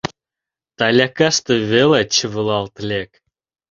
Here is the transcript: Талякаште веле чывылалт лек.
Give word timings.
Талякаште 0.77 1.53
веле 1.71 2.01
чывылалт 2.15 2.75
лек. 2.89 3.11